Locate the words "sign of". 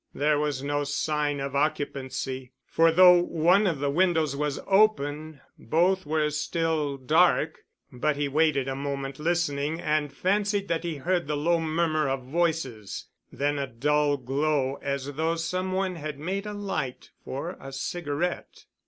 0.83-1.55